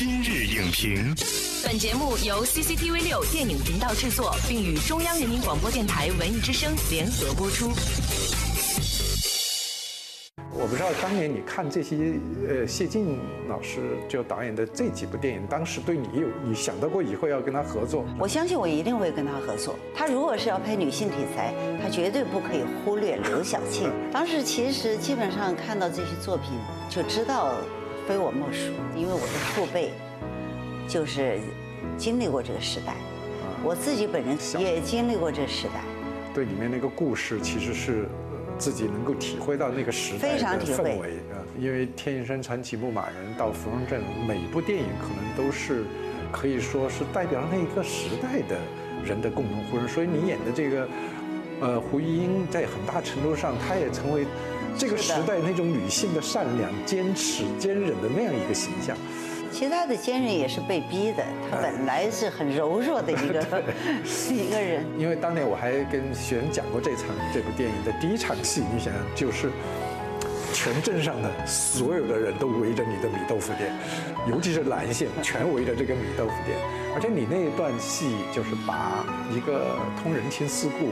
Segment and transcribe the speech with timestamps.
[0.00, 1.14] 今日影评，
[1.62, 7.70] 本节目由 CCTV 六电影频道制作，并与中央人民广播电台文艺之声联合播出。
[10.54, 12.14] 我不知道当年你看这些
[12.48, 18.02] 呃谢晋老师就导演的这几部电影，当时对你有你想到过以后要跟他合作？
[18.18, 19.76] 我相信我一定会跟他合作。
[19.94, 23.92] 他如果是要拍女性题材，他绝对不可以忽略刘晓庆。
[24.10, 26.58] 当时其实基本上看到这些作品
[26.88, 27.52] 就知道
[28.10, 29.92] 非我莫属，因为我的父辈
[30.88, 31.38] 就是
[31.96, 32.96] 经历过这个时代，
[33.62, 35.74] 我自己本人也经历过这个时代。
[36.34, 41.38] 对里面那个故事，其实是呃自己能够体会到那个时代非常的体会氛围啊。
[41.56, 45.84] 因为《天云山传奇》《牧马人》到《芙蓉镇》，每一部电影可能都是
[46.32, 48.58] 可以说是代表那一个时代的
[49.04, 49.86] 人的共同呼声。
[49.86, 50.88] 所以你演的这个
[51.60, 54.26] 呃胡玉英，在很大程度上，她也成为
[54.78, 58.96] 这个时代那种女性的善良、坚持、坚忍的那样一个形象。
[59.52, 63.44] 其他的坚韧也是被逼的，他本来是很柔弱的一个
[64.30, 64.84] 一个人。
[64.96, 69.50] 因为当年我还跟学生讲过这场这部电影的第一场戏，你想想就是。
[70.52, 73.72] 全镇上的所有的人都围着你的米豆腐店，
[74.26, 76.58] 尤其是蓝线，全围着这个米豆腐店。
[76.94, 80.90] 而且你那一段戏就是把一个通人情世故，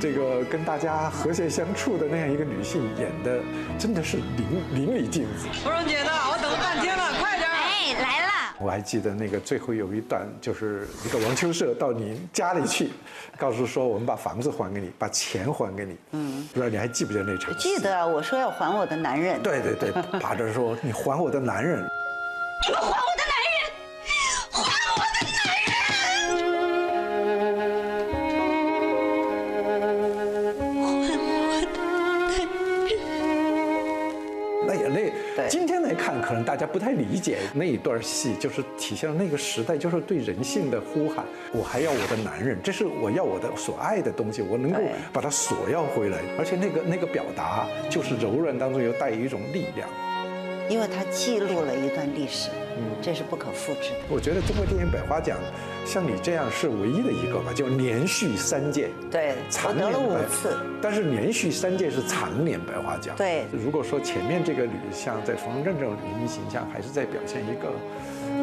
[0.00, 3.40] 这个跟大家和谐相处的那样一个女性演的，
[3.78, 5.46] 真的是淋淋漓尽致。
[5.62, 6.10] 芙蓉姐呢？
[6.10, 7.48] 我等了半天了，快点！
[7.48, 8.39] 哎，来了。
[8.62, 12.90] 我还记得那个最后有一段，就是一个王秋社到你家里去，
[13.38, 15.96] 告诉说我们把房子还给你，把钱还给你。
[16.12, 17.76] 嗯，不知道你还记不记得那场戏？
[17.76, 19.42] 记得啊，我说要还我的男人。
[19.42, 21.78] 对对对，爬着说你还我的男人。
[22.68, 23.00] 你们还
[36.30, 41.24] 可能大家不太理解那一段戏，就是体现了那个时代，就是对人性的呼喊。
[41.52, 44.78] 我还要我的男人，这是我要我的所爱的东西，我能够
[45.12, 46.18] 把它索要回来。
[46.38, 49.88] 而且那个那个表达，就是柔软当中又带有一种力量。
[50.68, 52.48] 因为它记录了一段历史，
[53.02, 53.98] 这是不可复制的。
[54.08, 55.36] 我觉得中国电影百花奖，
[55.84, 58.88] 像你这样是唯一的一个吧，就连续三届。
[59.10, 59.34] 对，
[59.66, 60.56] 我得了常年百五次。
[60.82, 63.14] 但是连续三届是常年百花奖。
[63.16, 67.70] 对如果说前面这个女像在冯蓉镇这种女性形象，还是在表现一个，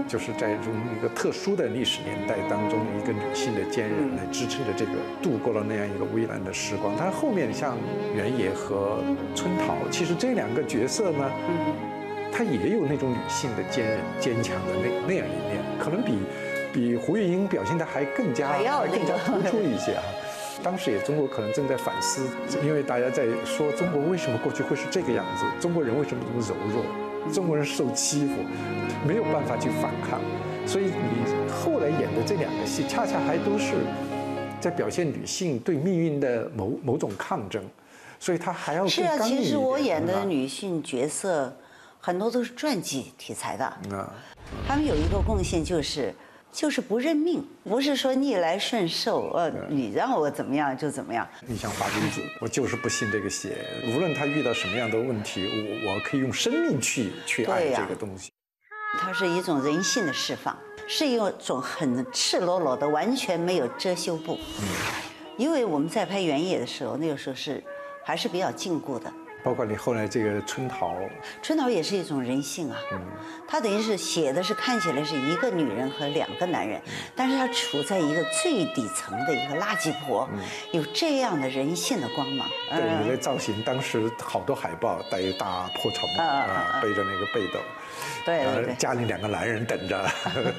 [0.07, 6.93] 就是在这种一个特殊的历史年代当中，一个女性的坚韧来支撑着这个度过了那样一个危难的时光。
[6.97, 7.77] 但是后面像
[8.15, 9.03] 原野和
[9.35, 11.31] 春桃，其实这两个角色呢，
[12.31, 16.19] 她也有那种女性的坚韧、坚强的那那样一面，可能比
[16.73, 20.03] 比胡玉英表现的还更加还要更加突出一些啊。
[20.63, 22.27] 当时也中国可能正在反思，
[22.63, 28.33] 因为大家在说中国为什么过去会是这个样子，中国人为什么这么柔弱，中国人受欺负，
[29.07, 30.19] 没有办法去反抗，
[30.65, 33.75] 所以你后来演的这两个戏，恰恰还都是
[34.59, 37.63] 在表现女性对命运的某某种抗争，
[38.19, 41.55] 所以她还要是啊，其实我演的啊女性角色，
[41.99, 43.65] 很多都是传记题材的。
[43.65, 44.13] 啊，
[44.67, 46.13] 他们有一个贡献就是，
[46.51, 51.27] 就是不认命，不是说逆来顺受，呃，你让我怎么样就怎么样。
[51.45, 53.57] 你像花公子，我就是不信这个邪，
[53.93, 55.45] 无论他遇到什么样的问题，
[55.83, 58.31] 我我可以用生命去去爱这个东西。
[58.99, 64.39] 它是一种人性的释放，是一种很赤裸裸的，完全没有遮羞布。
[65.37, 67.63] 因为我们在拍原野的时候，那个时候是
[68.03, 69.11] 还是比较禁锢的。
[69.47, 70.93] 包括你后来这个春桃，
[71.41, 72.99] 春桃也是一种人性啊，嗯
[73.47, 76.81] 她等于是写的是看起来是一个女人和两个男人，
[77.15, 80.27] 但是她处在一个最底层的一个垃圾婆，
[80.73, 82.45] 有这样的人性的光芒。
[82.69, 90.05] 对你嗯的造型，当时好多海报带一大破草帽啊背着那个背斗，呃对对对家里两个男人等着，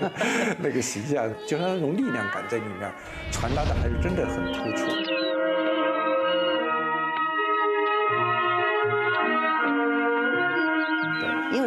[0.57, 2.91] 那个形象，就是那种力量感在里面
[3.31, 5.28] 传达的还是真的很突出。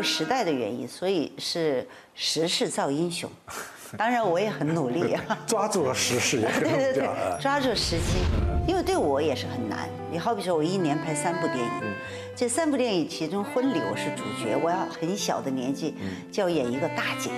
[0.01, 3.29] 时代的原因，所以是时势造英雄。
[3.97, 5.21] 当然，我也很努力啊。
[5.45, 7.09] 抓住了时势， 对对对
[7.41, 8.23] 抓住时机，
[8.65, 9.89] 因为对我也是很难。
[10.09, 11.71] 你好比说，我一年拍三部电影，
[12.33, 15.95] 这三部电影其中婚礼我是主角，我要很小的年纪
[16.31, 17.31] 就要演一个大姐，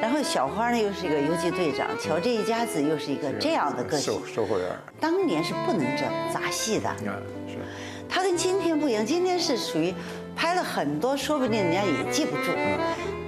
[0.00, 4.12] 然后小花呢又是一个游击队长，乔这一家子又是一个这样的个性。
[4.14, 4.26] 售。
[4.26, 4.68] 售货员
[4.98, 7.14] 当年是不能这样杂戏的，啊，
[7.46, 7.56] 是。
[8.08, 9.94] 他跟今天不一样，今天是属于
[10.40, 12.50] 拍了很多，说不定人家也记不住，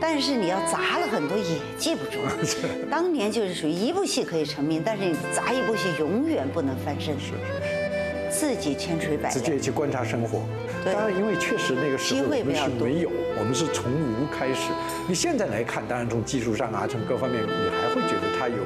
[0.00, 2.20] 但是你要砸了很多也记不住。
[2.90, 7.14] 当年就是属于一部戏可以成名，但是你砸一部戏永远不能翻身。
[7.20, 9.32] 是是，自己千锤百炼。
[9.32, 10.40] 直接去观察生活，
[10.86, 14.72] 当然，因为确实那个时候机会我们是没有，我们是从无开始。
[15.06, 18.56] 你现在来看，当然从技术上啊，从各方面，你还会觉得它有，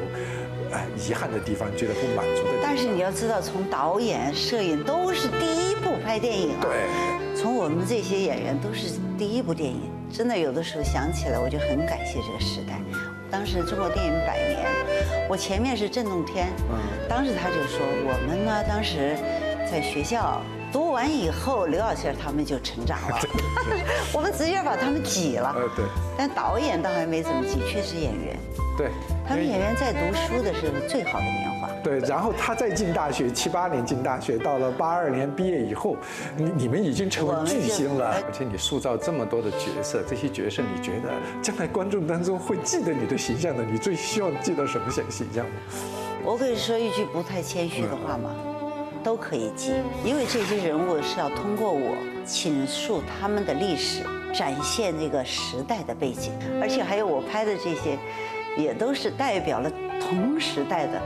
[0.77, 2.61] 哎，遗憾的地方，觉得不满足的地方。
[2.63, 6.61] 但是你要知道，从导演、摄影都是第一部拍电影啊。
[6.61, 6.87] 对。
[7.35, 12.81] 从我们这些演员都是第一部电影，真的有的时候想起来，我就很感谢这个时代。
[13.31, 14.67] 当时中国电影百年，
[15.29, 16.49] 我前面是郑洞天，
[17.09, 19.17] 当时他就说我们呢，当时
[19.71, 20.41] 在学校
[20.73, 23.19] 读完以后，刘晓庆他们就成长了，
[24.15, 25.53] 我们直接把他们挤了。
[25.57, 25.85] 呃，对。
[26.17, 28.37] 但导演倒还没怎么挤，确实演员。
[28.79, 28.91] 对。
[29.29, 31.69] 他们演员在读书的时候最好的年华。
[31.83, 35.97] 对，然后他再进大学，七八年进大学，到了八二年毕业以后，
[36.37, 45.47] 你你们已经成为巨星了，而且你塑造这么多的角色，这些角色你觉得将来观众当中会记得你的形象的，你最希望记得什么形形象？
[46.25, 48.35] 我可以说一句不太谦虚的话吗？
[49.05, 49.73] 都可以记，
[50.05, 54.03] 因为这些人物是要通过我倾诉他们的历史，
[54.35, 57.97] 展现那个时代的背景，而且还有我拍的这些，
[58.57, 59.71] 也都是代表了
[60.01, 61.01] 同时代的。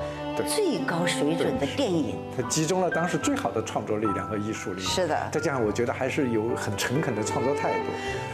[0.48, 4.90] 最高水准的电影，它集中了当时最好的创作力量和艺术力量。
[4.90, 7.84] 是的，再加上我觉得还是有很诚恳的创作态度，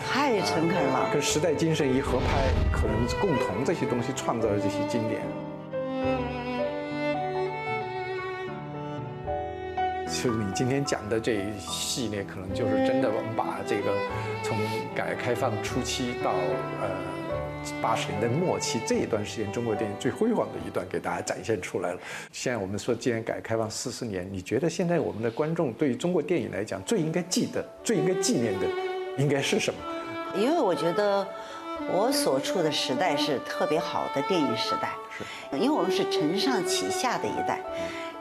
[0.09, 1.11] 太诚恳了。
[1.13, 2.25] 跟时代精神一合拍，
[2.71, 5.21] 可能共同这些东西创造了这些经典。
[10.07, 13.91] 就你今天讲的这一系列，可能就是真的，我们把这个
[14.45, 14.57] 从
[14.95, 16.31] 改革开放初期到
[16.81, 16.89] 呃。
[17.81, 21.99] 八十年代末期这一段时间，中国电影最辉煌的一段给大家展现出来了。
[22.33, 28.67] 现在我们说，既然改革开放四十年，你觉得现在我们的观众对于中国电影来讲，最应该记得、最应该纪念的，
[29.19, 29.81] 应该是什么？
[30.37, 31.27] 因为我觉得
[31.93, 37.61] 我所处的时代是特别好的电影时代，是，因为我们是承上启下的一代，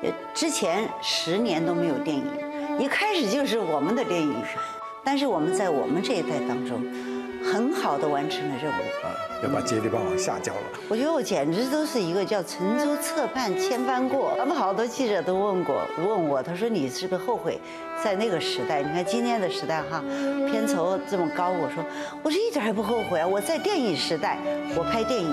[0.02, 2.26] 呃，之前十年都没有电影，
[2.80, 4.36] 一开始就是我们的电影，
[5.04, 7.15] 但是我们在我们这一代当中。
[7.52, 9.14] 很好的完成了任务啊，
[9.44, 10.62] 要把接力棒往下交了。
[10.90, 14.34] 我觉得我简直都是一个叫沉舟侧畔千帆过。
[14.38, 17.60] 他们好多记者都问过，问我，他说你是不是后悔，
[18.04, 18.82] 在那个时代？
[18.82, 20.04] 你看今天的时代哈，
[20.50, 21.50] 片酬这么高。
[21.50, 21.84] 我说，
[22.24, 23.28] 我是一点也不后悔啊。
[23.28, 24.38] 我在电影时代，
[24.76, 25.30] 我拍电影；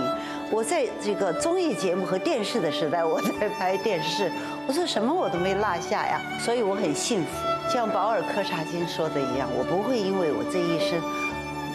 [0.51, 4.31] 我在这个综艺节目和电视的时代，我在拍电视。
[4.67, 7.29] 我说什么我都没落下呀，所以我很幸福。
[7.69, 11.01] 像保尔柯察金说的一样，我不会因为我这一生。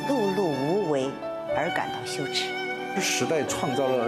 [0.08, 1.10] 碌碌无为
[1.56, 2.46] 而感到羞耻。
[3.00, 4.06] 时代创造了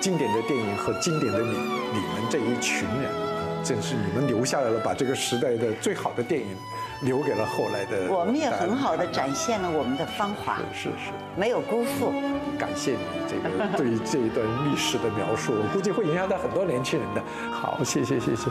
[0.00, 3.10] 经典的电影和经典的你，你们这一群人，
[3.62, 6.56] 正是你们留下来了，把这个时代的最好的电影
[7.02, 8.10] 留给了后来的。
[8.10, 10.56] 我们也很好的展现了我们的芳华。
[10.72, 12.12] 是是，没有辜负。
[12.58, 12.98] 感谢你
[13.28, 17.22] 这个对于这一段历史的描述，我估计会影响到很多年轻人的。
[17.52, 18.50] 好，谢谢谢谢。